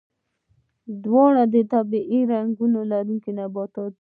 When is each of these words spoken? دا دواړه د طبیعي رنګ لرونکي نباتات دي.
دا 0.03 0.95
دواړه 1.03 1.43
د 1.53 1.55
طبیعي 1.73 2.21
رنګ 2.31 2.49
لرونکي 2.91 3.31
نباتات 3.39 3.91
دي. 3.93 3.99